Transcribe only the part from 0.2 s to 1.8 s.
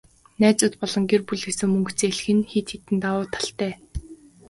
Найзууд болон гэр бүлээсээ